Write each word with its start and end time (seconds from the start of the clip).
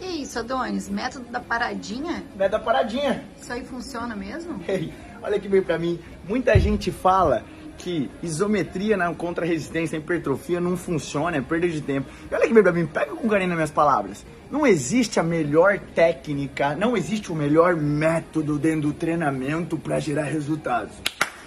Que 0.00 0.06
isso, 0.06 0.38
Adonis? 0.38 0.88
Método 0.88 1.26
da 1.30 1.40
paradinha? 1.40 2.24
Método 2.34 2.52
da 2.52 2.58
paradinha. 2.58 3.22
Isso 3.38 3.52
aí 3.52 3.62
funciona 3.62 4.16
mesmo? 4.16 4.58
Ei, 4.66 4.90
olha 5.22 5.38
que 5.38 5.46
bem 5.46 5.60
pra 5.60 5.78
mim. 5.78 6.00
Muita 6.26 6.58
gente 6.58 6.90
fala 6.90 7.44
que 7.76 8.10
isometria 8.22 8.96
na 8.96 9.14
contra-resistência, 9.14 9.98
hipertrofia 9.98 10.58
não 10.58 10.74
funciona, 10.74 11.36
é 11.36 11.40
perda 11.42 11.68
de 11.68 11.82
tempo. 11.82 12.08
E 12.30 12.34
olha 12.34 12.46
que 12.46 12.54
bem 12.54 12.62
pra 12.62 12.72
mim, 12.72 12.86
pega 12.86 13.14
com 13.14 13.28
carinho 13.28 13.50
nas 13.50 13.58
minhas 13.58 13.70
palavras. 13.70 14.24
Não 14.50 14.66
existe 14.66 15.20
a 15.20 15.22
melhor 15.22 15.78
técnica, 15.94 16.74
não 16.74 16.96
existe 16.96 17.30
o 17.30 17.34
melhor 17.34 17.76
método 17.76 18.58
dentro 18.58 18.88
do 18.88 18.92
treinamento 18.94 19.76
para 19.76 20.00
gerar 20.00 20.24
resultados. 20.24 20.94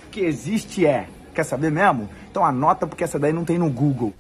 O 0.05 0.09
que 0.11 0.21
existe 0.21 0.85
é, 0.85 1.07
quer 1.33 1.43
saber 1.43 1.71
mesmo? 1.71 2.07
Então 2.29 2.45
anota 2.45 2.85
porque 2.85 3.04
essa 3.04 3.17
daí 3.17 3.33
não 3.33 3.43
tem 3.43 3.57
no 3.57 3.70
Google. 3.70 4.13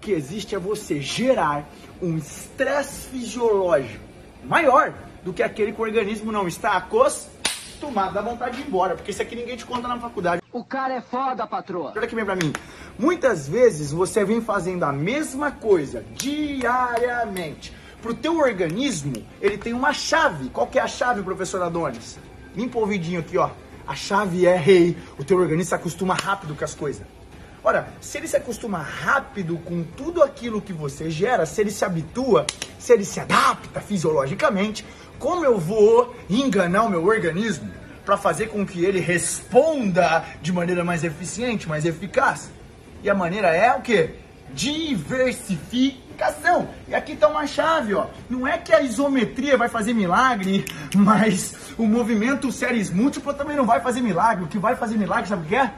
O 0.00 0.02
que 0.02 0.12
existe 0.12 0.54
é 0.54 0.58
você 0.58 0.98
gerar 0.98 1.68
um 2.00 2.16
estresse 2.16 3.08
fisiológico 3.08 4.02
maior 4.42 4.94
do 5.22 5.30
que 5.30 5.42
aquele 5.42 5.72
que 5.72 5.78
o 5.78 5.84
organismo 5.84 6.32
não 6.32 6.48
está 6.48 6.72
acostumado, 6.72 8.14
dá 8.14 8.22
vontade 8.22 8.56
de 8.56 8.62
ir 8.62 8.66
embora, 8.66 8.94
porque 8.94 9.10
isso 9.10 9.20
aqui 9.20 9.36
ninguém 9.36 9.58
te 9.58 9.66
conta 9.66 9.86
na 9.86 9.98
faculdade. 9.98 10.40
O 10.50 10.64
cara 10.64 10.94
é 10.94 11.02
foda, 11.02 11.46
patroa. 11.46 11.92
Olha 11.94 12.06
aqui 12.06 12.14
bem 12.14 12.24
pra 12.24 12.34
mim. 12.34 12.50
Muitas 12.98 13.46
vezes 13.46 13.92
você 13.92 14.24
vem 14.24 14.40
fazendo 14.40 14.84
a 14.84 14.92
mesma 14.92 15.50
coisa 15.50 16.02
diariamente. 16.14 17.70
Pro 18.00 18.14
teu 18.14 18.38
organismo, 18.38 19.12
ele 19.38 19.58
tem 19.58 19.74
uma 19.74 19.92
chave. 19.92 20.48
Qual 20.48 20.66
que 20.66 20.78
é 20.78 20.82
a 20.82 20.88
chave, 20.88 21.22
professor 21.22 21.60
Adonis? 21.60 22.18
Limpa 22.56 22.78
o 22.78 22.80
ouvidinho 22.80 23.20
aqui, 23.20 23.36
ó. 23.36 23.50
A 23.86 23.94
chave 23.94 24.46
é 24.46 24.56
rei. 24.56 24.96
O 25.18 25.24
teu 25.24 25.36
organismo 25.36 25.68
se 25.68 25.74
acostuma 25.74 26.14
rápido 26.14 26.54
com 26.54 26.64
as 26.64 26.74
coisas. 26.74 27.06
Ora, 27.62 27.88
se 28.00 28.16
ele 28.16 28.26
se 28.26 28.36
acostuma 28.36 28.78
rápido 28.78 29.58
com 29.58 29.82
tudo 29.82 30.22
aquilo 30.22 30.62
que 30.62 30.72
você 30.72 31.10
gera, 31.10 31.44
se 31.44 31.60
ele 31.60 31.70
se 31.70 31.84
habitua, 31.84 32.46
se 32.78 32.90
ele 32.92 33.04
se 33.04 33.20
adapta 33.20 33.80
fisiologicamente, 33.80 34.84
como 35.18 35.44
eu 35.44 35.58
vou 35.58 36.16
enganar 36.28 36.84
o 36.84 36.88
meu 36.88 37.04
organismo 37.04 37.68
para 38.04 38.16
fazer 38.16 38.48
com 38.48 38.66
que 38.66 38.82
ele 38.82 38.98
responda 38.98 40.24
de 40.40 40.50
maneira 40.52 40.82
mais 40.82 41.04
eficiente, 41.04 41.68
mais 41.68 41.84
eficaz? 41.84 42.50
E 43.02 43.10
a 43.10 43.14
maneira 43.14 43.54
é 43.54 43.76
o 43.76 43.82
quê? 43.82 44.14
Diversificação. 44.54 46.70
E 46.88 46.94
aqui 46.94 47.12
está 47.12 47.28
uma 47.28 47.46
chave, 47.46 47.92
ó. 47.92 48.06
Não 48.30 48.48
é 48.48 48.56
que 48.56 48.72
a 48.72 48.80
isometria 48.80 49.58
vai 49.58 49.68
fazer 49.68 49.92
milagre, 49.92 50.64
mas 50.96 51.54
o 51.76 51.86
movimento 51.86 52.50
séries 52.50 52.88
múltipla 52.88 53.34
também 53.34 53.56
não 53.56 53.66
vai 53.66 53.80
fazer 53.80 54.00
milagre. 54.00 54.44
O 54.44 54.48
que 54.48 54.58
vai 54.58 54.76
fazer 54.76 54.96
milagre, 54.96 55.28
sabe 55.28 55.44
o 55.44 55.48
que 55.48 55.56
é? 55.56 55.70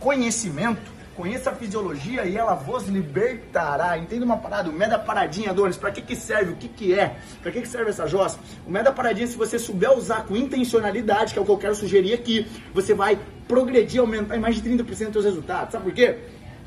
Conhecimento. 0.00 0.97
Conheça 1.18 1.50
a 1.50 1.52
fisiologia 1.52 2.24
e 2.26 2.36
ela 2.36 2.54
vos 2.54 2.86
libertará. 2.86 3.98
Entenda 3.98 4.24
uma 4.24 4.36
parada, 4.36 4.70
o 4.70 4.72
Meda 4.72 4.96
Paradinha, 4.96 5.50
Adonis, 5.50 5.76
para 5.76 5.90
que 5.90 6.00
que 6.00 6.14
serve? 6.14 6.52
O 6.52 6.54
que 6.54 6.68
que 6.68 6.94
é? 6.94 7.16
Para 7.42 7.50
que 7.50 7.60
que 7.60 7.66
serve 7.66 7.90
essa 7.90 8.06
jossa? 8.06 8.38
O 8.64 8.70
Meda 8.70 8.92
Paradinha, 8.92 9.26
se 9.26 9.36
você 9.36 9.58
souber 9.58 9.90
usar 9.98 10.26
com 10.26 10.36
intencionalidade, 10.36 11.32
que 11.32 11.38
é 11.40 11.42
o 11.42 11.44
que 11.44 11.50
eu 11.50 11.58
quero 11.58 11.74
sugerir 11.74 12.14
aqui, 12.14 12.46
você 12.72 12.94
vai 12.94 13.18
progredir, 13.48 14.00
aumentar 14.00 14.36
em 14.36 14.38
mais 14.38 14.54
de 14.54 14.62
30% 14.62 14.84
os 14.86 15.12
seus 15.12 15.24
resultados. 15.24 15.72
Sabe 15.72 15.86
por 15.86 15.92
quê? 15.92 16.18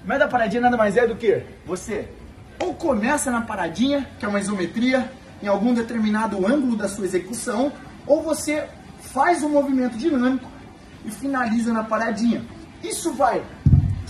O 0.04 0.08
Meda 0.10 0.28
Paradinha 0.28 0.64
nada 0.64 0.76
mais 0.76 0.98
é 0.98 1.08
do 1.08 1.16
que 1.16 1.44
você 1.66 2.10
ou 2.60 2.74
começa 2.74 3.32
na 3.32 3.40
paradinha, 3.40 4.06
que 4.20 4.26
é 4.26 4.28
uma 4.28 4.42
isometria, 4.42 5.10
em 5.42 5.48
algum 5.48 5.74
determinado 5.74 6.46
ângulo 6.46 6.76
da 6.76 6.90
sua 6.90 7.06
execução, 7.06 7.72
ou 8.06 8.22
você 8.22 8.68
faz 9.00 9.44
um 9.44 9.50
movimento 9.50 9.98
dinâmico 9.98 10.52
e 11.06 11.10
finaliza 11.10 11.72
na 11.72 11.86
paradinha. 11.86 12.44
Isso 12.84 13.14
vai 13.14 13.42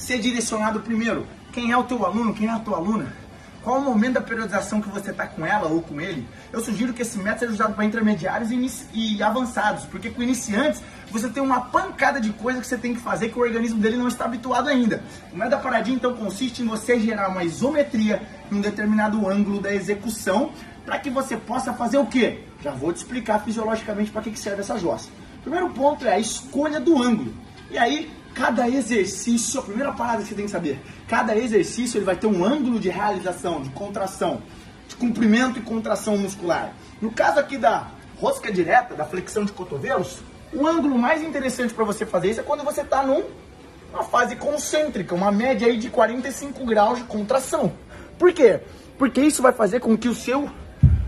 ser 0.02 0.20
direcionado 0.20 0.80
primeiro. 0.80 1.28
Quem 1.54 1.72
é 1.72 1.78
o 1.78 1.84
teu 1.84 2.04
aluno? 2.06 2.34
Quem 2.34 2.48
é 2.48 2.52
a 2.52 2.60
tua 2.60 2.78
aluna? 2.78 3.14
Qual 3.62 3.78
o 3.78 3.82
momento 3.82 4.14
da 4.14 4.22
periodização 4.22 4.82
que 4.82 4.90
você 4.90 5.12
está 5.12 5.28
com 5.28 5.46
ela 5.46 5.68
ou 5.68 5.84
com 5.84 6.02
ele? 6.02 6.28
Eu 6.52 6.60
sugiro 6.62 6.92
que 6.92 7.04
esse 7.04 7.20
método 7.20 7.40
seja 7.42 7.54
usado 7.54 7.76
para 7.76 7.86
intermediários 7.86 8.50
e, 8.50 8.88
e, 8.92 9.22
avançados, 9.22 9.86
porque 9.86 10.10
com 10.10 10.24
iniciantes 10.24 10.82
você 11.12 11.30
tem 11.30 11.44
uma 11.44 11.62
pancada 11.62 12.20
de 12.20 12.32
coisas 12.32 12.64
que 12.64 12.68
você 12.68 12.78
tem 12.78 12.96
que 12.96 13.00
fazer 13.00 13.30
que 13.30 13.38
o 13.38 13.42
organismo 13.42 13.80
dele 13.80 13.98
não 13.98 14.08
está 14.08 14.26
habituado 14.26 14.68
ainda. 14.68 15.04
O 15.32 15.36
método 15.36 15.58
da 15.58 15.62
paradinha 15.62 15.96
então 15.96 16.16
consiste 16.16 16.64
em 16.64 16.66
você 16.66 17.00
gerar 17.00 17.30
uma 17.30 17.44
isometria 17.44 18.24
em 18.52 18.56
um 18.56 18.62
determinado 18.62 19.30
ângulo 19.30 19.62
da 19.62 19.72
execução 19.72 20.52
para 20.84 20.98
que 20.98 21.12
você 21.12 21.38
possa 21.38 21.72
fazer 21.74 22.00
o 22.00 22.08
quê? 22.08 22.40
Já 22.64 22.72
vou 22.72 22.92
te 22.92 22.98
explicar 22.98 23.44
fisiologicamente 23.44 24.10
para 24.10 24.24
que 24.24 24.40
serve 24.40 24.62
essa 24.62 24.80
jossa. 24.80 25.10
Primeiro 25.44 25.70
ponto 25.70 26.08
é 26.08 26.14
a 26.14 26.20
escolha 26.20 26.80
do 26.80 27.00
ângulo. 27.00 27.32
E 27.70 27.78
aí 27.78 28.12
Cada 28.34 28.68
exercício, 28.70 29.60
a 29.60 29.64
primeira 29.64 29.92
parada 29.92 30.22
que 30.22 30.30
você 30.30 30.36
tem 30.36 30.46
que 30.46 30.52
saber, 30.52 30.80
cada 31.08 31.36
exercício 31.36 31.98
ele 31.98 32.06
vai 32.06 32.16
ter 32.16 32.28
um 32.28 32.44
ângulo 32.46 32.80
de 32.80 32.90
realização, 32.90 33.62
de 33.62 33.70
contração, 33.72 34.42
de 34.88 34.96
comprimento 34.96 35.60
e 35.60 35.62
contração 35.62 36.18
muscular. 36.18 36.74
No 37.02 37.12
caso 37.12 37.40
aqui 37.40 37.58
da 37.58 37.88
rosca 38.20 38.52
direta, 38.52 38.96
da 38.96 39.06
flexão 39.06 39.44
de 39.44 39.52
cotovelos, 39.52 40.20
o 40.54 40.68
ângulo 40.68 40.98
mais 40.98 41.24
interessante 41.24 41.74
para 41.74 41.84
você 41.84 42.06
fazer 42.06 42.32
isso 42.32 42.40
é 42.40 42.44
quando 42.44 42.64
você 42.64 42.82
está 42.82 43.04
numa 43.04 44.04
fase 44.04 44.36
concêntrica, 44.36 45.16
uma 45.16 45.32
média 45.32 45.68
aí 45.68 45.78
de 45.78 45.90
45 45.90 46.66
graus 46.66 47.00
de 47.00 47.04
contração. 47.06 47.74
Por 48.18 48.32
quê? 48.32 48.60
Porque 48.98 49.20
isso 49.22 49.42
vai 49.42 49.52
fazer 49.52 49.80
com 49.80 49.98
que 49.98 50.08
o 50.08 50.16
seu 50.16 50.50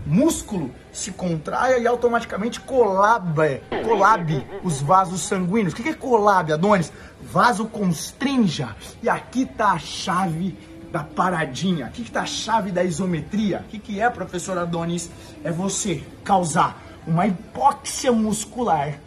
músculo 0.06 0.70
se 0.92 1.10
contraia 1.12 1.78
e 1.78 1.86
automaticamente 1.86 2.60
colabe, 2.60 3.62
colabe 3.84 4.46
os 4.62 4.80
vasos 4.80 5.22
sanguíneos. 5.22 5.72
O 5.72 5.76
que 5.76 5.88
é 5.88 5.94
colabe, 5.94 6.52
Adonis? 6.52 6.92
Vaso 7.22 7.66
constrinja. 7.66 8.76
E 9.02 9.08
aqui 9.08 9.42
está 9.42 9.72
a 9.72 9.78
chave 9.78 10.56
da 10.92 11.02
paradinha. 11.02 11.86
Aqui 11.86 12.02
está 12.02 12.22
a 12.22 12.26
chave 12.26 12.70
da 12.70 12.84
isometria. 12.84 13.64
O 13.66 13.68
que, 13.68 13.78
que 13.78 14.00
é, 14.00 14.08
professor 14.10 14.56
Adonis? 14.58 15.10
É 15.42 15.50
você 15.50 16.02
causar 16.22 16.80
uma 17.06 17.26
hipóxia 17.26 18.12
muscular, 18.12 18.98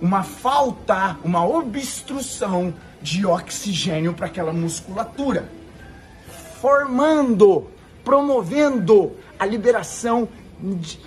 uma 0.00 0.22
falta, 0.22 1.16
uma 1.24 1.46
obstrução 1.46 2.74
de 3.00 3.24
oxigênio 3.24 4.12
para 4.12 4.26
aquela 4.26 4.52
musculatura, 4.52 5.48
formando, 6.60 7.66
promovendo 8.04 9.16
a 9.38 9.46
liberação 9.46 10.28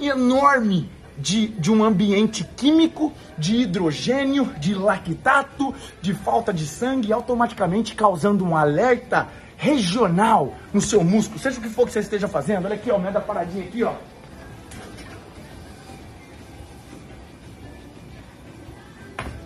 enorme 0.02 0.90
de, 1.18 1.48
de 1.48 1.72
um 1.72 1.84
ambiente 1.84 2.44
químico, 2.56 3.14
de 3.38 3.58
hidrogênio, 3.58 4.46
de 4.58 4.74
lactato, 4.74 5.74
de 6.02 6.14
falta 6.14 6.54
de 6.54 6.66
sangue, 6.66 7.14
automaticamente 7.14 7.96
causando 7.96 8.44
um 8.44 8.56
alerta 8.56 9.28
regional 9.58 10.54
no 10.74 10.82
seu 10.82 11.04
músculo, 11.04 11.40
seja 11.40 11.60
o 11.60 11.62
que 11.62 11.70
for 11.70 11.86
que 11.86 11.94
você 11.94 12.00
esteja 12.00 12.28
fazendo. 12.28 12.66
Olha 12.66 12.76
aqui, 12.76 12.92
ó, 12.92 12.98
da 12.98 13.22
paradinha 13.22 13.64
aqui, 13.66 13.84
ó. 13.84 13.94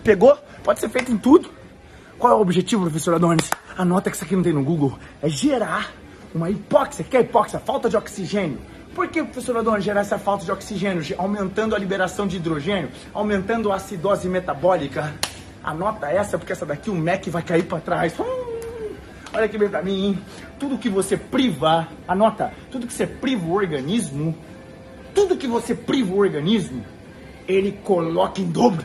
Pegou? 0.02 0.36
Pode 0.64 0.80
ser 0.80 0.88
feito 0.88 1.12
em 1.12 1.18
tudo. 1.18 1.50
Qual 2.18 2.32
é 2.32 2.36
o 2.36 2.40
objetivo, 2.40 2.82
professor 2.82 3.14
Adonis? 3.14 3.50
Anota 3.76 4.10
que 4.10 4.16
isso 4.16 4.24
aqui 4.24 4.34
não 4.34 4.42
tem 4.42 4.52
no 4.52 4.64
Google. 4.64 4.98
É 5.22 5.28
gerar 5.28 5.92
uma 6.34 6.50
hipóxia. 6.50 7.04
O 7.04 7.08
que 7.08 7.16
é 7.16 7.20
hipóxia? 7.20 7.60
Falta 7.60 7.88
de 7.88 7.96
oxigênio 7.96 8.58
por 8.98 9.06
que, 9.06 9.22
professor 9.22 9.56
Adorno, 9.56 9.80
gerar 9.80 10.00
essa 10.00 10.18
falta 10.18 10.44
de 10.44 10.50
oxigênio, 10.50 11.04
aumentando 11.18 11.72
a 11.76 11.78
liberação 11.78 12.26
de 12.26 12.36
hidrogênio, 12.36 12.90
aumentando 13.14 13.70
a 13.70 13.76
acidose 13.76 14.28
metabólica? 14.28 15.14
Anota 15.62 16.08
essa, 16.08 16.36
porque 16.36 16.52
essa 16.52 16.66
daqui 16.66 16.90
o 16.90 16.96
MEC 16.96 17.30
vai 17.30 17.44
cair 17.44 17.62
para 17.62 17.78
trás. 17.78 18.18
Hum, 18.18 18.94
olha 19.32 19.44
aqui 19.44 19.56
bem 19.56 19.68
para 19.68 19.82
mim, 19.82 20.04
hein? 20.04 20.18
Tudo 20.58 20.76
que 20.76 20.88
você 20.88 21.16
priva, 21.16 21.86
anota, 22.08 22.52
tudo 22.72 22.88
que 22.88 22.92
você 22.92 23.06
priva 23.06 23.46
o 23.46 23.52
organismo, 23.52 24.36
tudo 25.14 25.36
que 25.36 25.46
você 25.46 25.76
priva 25.76 26.12
o 26.12 26.18
organismo, 26.18 26.84
ele 27.46 27.78
coloca 27.84 28.40
em 28.40 28.50
dobro. 28.50 28.84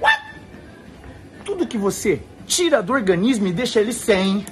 What? 0.00 0.22
Tudo 1.44 1.66
que 1.66 1.76
você 1.76 2.22
tira 2.46 2.82
do 2.82 2.94
organismo 2.94 3.46
e 3.46 3.52
deixa 3.52 3.78
ele 3.78 3.92
sem, 3.92 4.42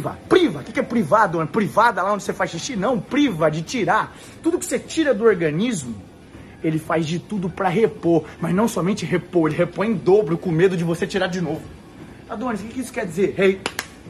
priva, 0.00 0.18
priva. 0.28 0.60
O 0.60 0.64
que 0.64 0.80
é 0.80 0.82
privado? 0.82 1.40
É 1.40 1.46
privada 1.46 2.02
lá 2.02 2.12
onde 2.12 2.22
você 2.22 2.32
faz 2.32 2.50
xixi? 2.50 2.76
Não, 2.76 2.98
priva 2.98 3.50
de 3.50 3.62
tirar. 3.62 4.16
Tudo 4.42 4.58
que 4.58 4.64
você 4.64 4.78
tira 4.78 5.12
do 5.12 5.24
organismo, 5.24 5.94
ele 6.64 6.78
faz 6.78 7.06
de 7.06 7.18
tudo 7.18 7.50
para 7.50 7.68
repor. 7.68 8.24
Mas 8.40 8.54
não 8.54 8.66
somente 8.66 9.04
repor, 9.04 9.48
ele 9.48 9.56
repõe 9.56 9.88
em 9.88 9.94
dobro 9.94 10.38
com 10.38 10.50
medo 10.50 10.76
de 10.76 10.84
você 10.84 11.06
tirar 11.06 11.26
de 11.26 11.40
novo. 11.40 11.62
Adonis, 12.28 12.60
o 12.60 12.64
que 12.64 12.80
isso 12.80 12.92
quer 12.92 13.06
dizer? 13.06 13.34
Hey, 13.38 13.60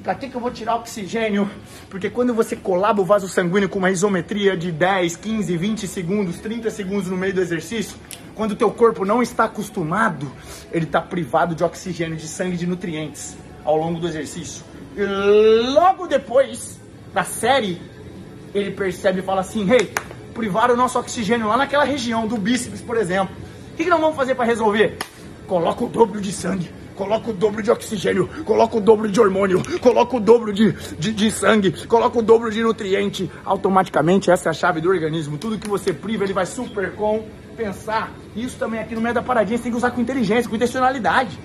Pra 0.03 0.14
que, 0.14 0.31
que 0.31 0.35
eu 0.35 0.41
vou 0.41 0.50
tirar 0.50 0.76
oxigênio? 0.76 1.50
Porque 1.91 2.09
quando 2.09 2.32
você 2.32 2.56
colaba 2.56 3.03
o 3.03 3.05
vaso 3.05 3.29
sanguíneo 3.29 3.69
com 3.69 3.79
uma 3.79 3.91
isometria 3.91 4.56
de 4.56 4.73
10, 4.73 5.17
15, 5.17 5.56
20 5.59 5.87
segundos, 5.87 6.38
30 6.38 6.70
segundos 6.70 7.09
no 7.09 7.19
meio 7.19 7.35
do 7.35 7.41
exercício, 7.43 7.99
quando 8.35 8.53
o 8.53 8.56
teu 8.56 8.70
corpo 8.70 9.05
não 9.05 9.23
está 9.23 9.44
acostumado, 9.44 10.31
ele 10.73 10.87
está 10.87 11.03
privado 11.03 11.55
de 11.55 11.62
oxigênio, 11.62 12.17
de 12.17 12.26
sangue, 12.26 12.56
de 12.56 12.67
nutrientes 12.67 13.37
ao 13.62 13.76
longo 13.76 14.00
do 14.00 14.09
exercício. 14.09 14.64
E 14.96 15.04
logo 15.72 16.06
depois 16.06 16.81
da 17.14 17.25
série, 17.25 17.81
ele 18.54 18.70
percebe 18.70 19.20
e 19.20 19.22
fala 19.22 19.40
assim: 19.40 19.70
Hey, 19.70 19.92
privaram 20.34 20.75
o 20.75 20.76
nosso 20.76 20.98
oxigênio 20.98 21.48
lá 21.48 21.56
naquela 21.56 21.84
região 21.84 22.26
do 22.26 22.37
bíceps, 22.37 22.81
por 22.81 22.96
exemplo. 22.96 23.34
O 23.72 23.76
que, 23.76 23.84
que 23.84 23.90
nós 23.90 24.00
vamos 24.00 24.16
fazer 24.16 24.34
para 24.34 24.44
resolver? 24.44 24.98
Coloca 25.46 25.84
o 25.84 25.88
dobro 25.88 26.20
de 26.20 26.32
sangue 26.32 26.81
coloca 27.00 27.31
o 27.31 27.32
dobro 27.32 27.62
de 27.62 27.70
oxigênio, 27.70 28.28
coloca 28.44 28.76
o 28.76 28.81
dobro 28.81 29.10
de 29.10 29.19
hormônio, 29.19 29.62
coloca 29.81 30.16
o 30.19 30.20
dobro 30.20 30.52
de, 30.52 30.72
de, 30.98 31.12
de 31.12 31.31
sangue, 31.31 31.87
coloca 31.87 32.19
o 32.19 32.22
dobro 32.22 32.50
de 32.50 32.62
nutriente. 32.62 33.31
Automaticamente, 33.42 34.31
essa 34.31 34.48
é 34.48 34.50
a 34.50 34.52
chave 34.52 34.82
do 34.82 34.90
organismo. 34.90 35.38
Tudo 35.38 35.58
que 35.58 35.66
você 35.66 35.94
priva, 35.94 36.25
ele 36.25 36.34
vai 36.34 36.44
super 36.44 36.92
compensar. 36.92 38.12
Isso 38.37 38.58
também 38.58 38.81
aqui 38.81 38.94
no 38.94 39.00
meio 39.00 39.14
da 39.14 39.22
paradinha, 39.22 39.56
você 39.56 39.62
tem 39.62 39.72
que 39.72 39.78
usar 39.78 39.92
com 39.92 40.00
inteligência, 40.02 40.50
com 40.50 40.56
intencionalidade. 40.56 41.38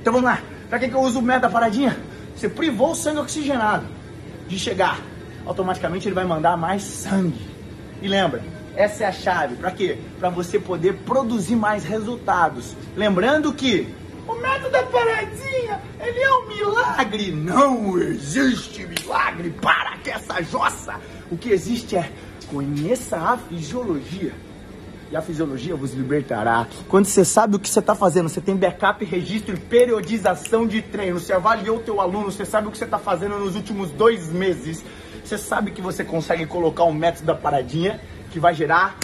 Então 0.00 0.12
vamos 0.12 0.28
lá. 0.28 0.40
Pra 0.68 0.80
que, 0.80 0.88
que 0.88 0.94
eu 0.94 1.00
uso 1.00 1.20
o 1.20 1.22
meio 1.22 1.40
da 1.40 1.48
paradinha? 1.48 1.96
Você 2.36 2.48
privou 2.48 2.92
o 2.92 2.94
sangue 2.94 3.20
oxigenado 3.20 3.86
de 4.48 4.58
chegar. 4.58 5.00
Automaticamente 5.46 6.08
ele 6.08 6.14
vai 6.14 6.24
mandar 6.24 6.56
mais 6.56 6.82
sangue. 6.82 7.40
E 8.02 8.08
lembra, 8.08 8.42
essa 8.76 9.04
é 9.04 9.06
a 9.06 9.12
chave. 9.12 9.56
Para 9.56 9.70
quê? 9.70 9.98
Para 10.18 10.30
você 10.30 10.58
poder 10.58 10.94
produzir 10.98 11.56
mais 11.56 11.84
resultados. 11.84 12.74
Lembrando 12.96 13.52
que 13.52 13.94
o 14.26 14.34
método 14.36 14.70
da 14.70 14.82
paradinha, 14.84 15.80
ele 16.00 16.20
é 16.20 16.32
um 16.32 16.48
milagre. 16.48 17.32
Não 17.32 17.98
existe 17.98 18.86
milagre 18.86 19.50
para 19.60 19.96
que 19.98 20.10
essa 20.10 20.42
jossa. 20.42 21.00
O 21.30 21.36
que 21.36 21.50
existe 21.50 21.96
é 21.96 22.10
conheça 22.48 23.16
a 23.16 23.36
fisiologia. 23.36 24.32
E 25.10 25.16
a 25.16 25.20
fisiologia 25.20 25.74
vos 25.74 25.92
libertará. 25.92 26.68
Quando 26.88 27.06
você 27.06 27.24
sabe 27.24 27.56
o 27.56 27.58
que 27.58 27.68
você 27.68 27.80
está 27.80 27.96
fazendo, 27.96 28.28
você 28.28 28.40
tem 28.40 28.54
backup, 28.54 29.04
registro 29.04 29.56
e 29.56 29.58
periodização 29.58 30.64
de 30.64 30.80
treino. 30.80 31.18
Você 31.18 31.32
avaliou 31.32 31.78
o 31.78 31.80
teu 31.80 32.00
aluno, 32.00 32.30
você 32.30 32.44
sabe 32.44 32.68
o 32.68 32.70
que 32.70 32.78
você 32.78 32.84
está 32.84 32.98
fazendo 32.98 33.36
nos 33.36 33.56
últimos 33.56 33.90
dois 33.90 34.28
meses. 34.28 34.84
Você 35.24 35.36
sabe 35.36 35.72
que 35.72 35.82
você 35.82 36.04
consegue 36.04 36.46
colocar 36.46 36.84
um 36.84 36.92
método 36.92 37.26
da 37.26 37.34
paradinha 37.34 38.00
que 38.30 38.38
vai 38.38 38.54
gerar 38.54 38.96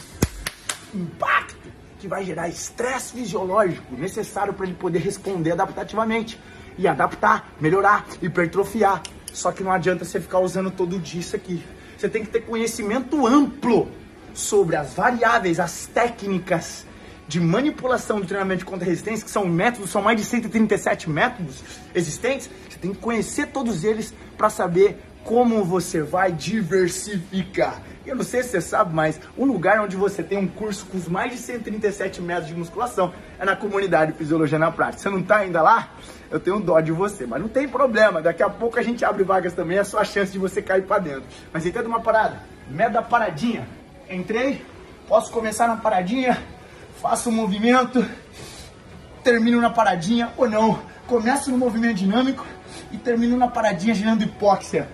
impacto, 0.94 1.56
que 1.98 2.06
vai 2.06 2.24
gerar 2.24 2.48
estresse 2.48 3.12
fisiológico 3.12 3.96
necessário 3.96 4.52
para 4.52 4.64
ele 4.64 4.76
poder 4.76 5.00
responder 5.00 5.52
adaptativamente 5.52 6.38
e 6.78 6.86
adaptar, 6.86 7.52
melhorar, 7.60 8.06
hipertrofiar. 8.22 9.02
Só 9.32 9.50
que 9.50 9.64
não 9.64 9.72
adianta 9.72 10.04
você 10.04 10.20
ficar 10.20 10.38
usando 10.38 10.70
todo 10.70 11.00
dia 11.00 11.20
isso 11.20 11.34
aqui. 11.34 11.64
Você 11.98 12.08
tem 12.08 12.24
que 12.24 12.30
ter 12.30 12.42
conhecimento 12.42 13.26
amplo 13.26 13.90
sobre 14.36 14.76
as 14.76 14.94
variáveis, 14.94 15.58
as 15.58 15.86
técnicas 15.86 16.84
de 17.26 17.40
manipulação 17.40 18.20
do 18.20 18.26
treinamento 18.26 18.60
de 18.60 18.64
contra-resistência, 18.66 19.24
que 19.24 19.30
são 19.30 19.46
métodos, 19.46 19.90
são 19.90 20.02
mais 20.02 20.20
de 20.20 20.24
137 20.24 21.10
métodos 21.10 21.62
existentes. 21.94 22.48
Você 22.68 22.78
tem 22.78 22.92
que 22.92 22.98
conhecer 22.98 23.46
todos 23.48 23.82
eles 23.82 24.14
para 24.36 24.48
saber 24.48 24.98
como 25.24 25.64
você 25.64 26.02
vai 26.02 26.30
diversificar. 26.30 27.82
Eu 28.06 28.14
não 28.14 28.22
sei 28.22 28.44
se 28.44 28.50
você 28.50 28.60
sabe, 28.60 28.94
mas 28.94 29.20
um 29.36 29.44
lugar 29.44 29.80
onde 29.80 29.96
você 29.96 30.22
tem 30.22 30.38
um 30.38 30.46
curso 30.46 30.86
com 30.86 30.98
mais 31.10 31.32
de 31.32 31.38
137 31.38 32.22
metros 32.22 32.46
de 32.46 32.54
musculação 32.54 33.12
é 33.36 33.44
na 33.44 33.56
comunidade 33.56 34.12
Fisiologia 34.12 34.58
na 34.58 34.70
Prática. 34.70 35.02
Você 35.02 35.10
não 35.10 35.18
está 35.18 35.38
ainda 35.38 35.60
lá? 35.60 35.90
Eu 36.30 36.38
tenho 36.38 36.60
dó 36.60 36.78
de 36.78 36.92
você, 36.92 37.26
mas 37.26 37.40
não 37.40 37.48
tem 37.48 37.66
problema. 37.66 38.22
Daqui 38.22 38.44
a 38.44 38.48
pouco 38.48 38.78
a 38.78 38.82
gente 38.82 39.04
abre 39.04 39.24
vagas 39.24 39.52
também, 39.54 39.78
é 39.78 39.84
só 39.84 39.98
a 39.98 40.04
chance 40.04 40.30
de 40.30 40.38
você 40.38 40.62
cair 40.62 40.82
para 40.82 41.00
dentro. 41.00 41.24
Mas 41.52 41.66
entenda 41.66 41.88
uma 41.88 42.00
parada, 42.00 42.40
da 42.92 43.02
paradinha. 43.02 43.66
Entrei, 44.08 44.64
posso 45.08 45.32
começar 45.32 45.66
na 45.66 45.76
paradinha, 45.76 46.40
faço 47.02 47.28
um 47.28 47.32
movimento, 47.32 48.08
termino 49.24 49.60
na 49.60 49.68
paradinha 49.68 50.32
ou 50.36 50.48
não. 50.48 50.78
Começo 51.08 51.50
no 51.50 51.58
movimento 51.58 51.94
dinâmico 51.94 52.46
e 52.92 52.96
termino 52.96 53.36
na 53.36 53.48
paradinha 53.48 53.94
girando 53.94 54.22
hipóxia. 54.22 54.88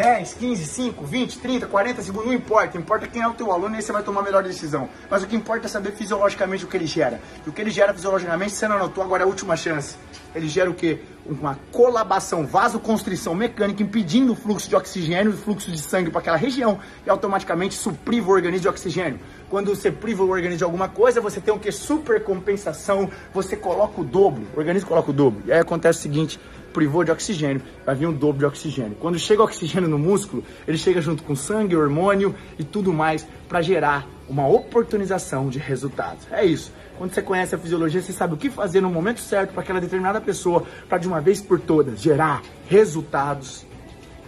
10, 0.00 0.32
15, 0.32 0.64
5, 0.64 1.04
20, 1.04 1.38
30, 1.40 1.66
40 1.66 2.02
segundos, 2.02 2.26
não 2.26 2.32
importa. 2.32 2.78
Importa 2.78 3.06
quem 3.06 3.20
é 3.20 3.28
o 3.28 3.34
teu 3.34 3.52
aluno 3.52 3.74
e 3.74 3.76
aí 3.76 3.82
você 3.82 3.92
vai 3.92 4.02
tomar 4.02 4.20
a 4.20 4.22
melhor 4.22 4.42
decisão. 4.42 4.88
Mas 5.10 5.22
o 5.22 5.26
que 5.26 5.36
importa 5.36 5.66
é 5.66 5.68
saber 5.68 5.92
fisiologicamente 5.92 6.64
o 6.64 6.68
que 6.68 6.74
ele 6.74 6.86
gera. 6.86 7.20
E 7.46 7.50
o 7.50 7.52
que 7.52 7.60
ele 7.60 7.70
gera 7.70 7.92
fisiologicamente, 7.92 8.52
você 8.52 8.66
não 8.66 8.76
anotou, 8.76 9.04
agora 9.04 9.24
é 9.24 9.26
a 9.26 9.28
última 9.28 9.58
chance. 9.58 9.96
Ele 10.34 10.48
gera 10.48 10.70
o 10.70 10.74
quê? 10.74 11.00
Uma 11.26 11.58
colabação, 11.70 12.46
vasoconstrição 12.46 13.34
mecânica, 13.34 13.82
impedindo 13.82 14.32
o 14.32 14.34
fluxo 14.34 14.70
de 14.70 14.74
oxigênio, 14.74 15.32
o 15.32 15.36
fluxo 15.36 15.70
de 15.70 15.78
sangue 15.78 16.10
para 16.10 16.20
aquela 16.20 16.38
região 16.38 16.78
e 17.04 17.10
automaticamente 17.10 17.74
supriva 17.74 18.30
o 18.30 18.32
organismo 18.32 18.62
de 18.62 18.68
oxigênio. 18.68 19.20
Quando 19.50 19.74
você 19.74 19.90
priva 19.90 20.22
o 20.22 20.30
organismo 20.30 20.58
de 20.58 20.64
alguma 20.64 20.88
coisa, 20.88 21.20
você 21.20 21.40
tem 21.40 21.52
o 21.52 21.58
que? 21.58 21.72
Supercompensação, 21.72 23.10
você 23.34 23.56
coloca 23.56 24.00
o 24.00 24.04
dobro, 24.04 24.46
o 24.54 24.58
organismo 24.58 24.88
coloca 24.88 25.10
o 25.10 25.12
dobro. 25.12 25.42
E 25.44 25.52
aí 25.52 25.58
acontece 25.58 25.98
o 25.98 26.02
seguinte, 26.02 26.38
privou 26.72 27.02
de 27.02 27.10
oxigênio, 27.10 27.60
vai 27.84 27.96
vir 27.96 28.06
um 28.06 28.12
dobro 28.12 28.38
de 28.38 28.44
oxigênio. 28.44 28.96
Quando 29.00 29.18
chega 29.18 29.42
o 29.42 29.44
oxigênio 29.44 29.88
no 29.88 29.98
músculo, 29.98 30.44
ele 30.68 30.78
chega 30.78 31.00
junto 31.02 31.24
com 31.24 31.34
sangue, 31.34 31.74
hormônio 31.74 32.32
e 32.60 32.62
tudo 32.62 32.92
mais 32.92 33.26
para 33.48 33.60
gerar 33.60 34.06
uma 34.28 34.46
oportunização 34.46 35.48
de 35.48 35.58
resultados. 35.58 36.28
É 36.30 36.44
isso. 36.44 36.72
Quando 36.96 37.12
você 37.12 37.20
conhece 37.20 37.52
a 37.52 37.58
fisiologia, 37.58 38.00
você 38.00 38.12
sabe 38.12 38.34
o 38.34 38.36
que 38.36 38.50
fazer 38.50 38.80
no 38.80 38.88
momento 38.88 39.18
certo 39.18 39.52
para 39.52 39.62
aquela 39.62 39.80
determinada 39.80 40.20
pessoa, 40.20 40.64
para 40.88 40.98
de 40.98 41.08
uma 41.08 41.20
vez 41.20 41.42
por 41.42 41.58
todas 41.58 42.00
gerar 42.00 42.40
resultados 42.68 43.66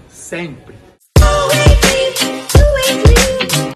sempre. 0.09 0.92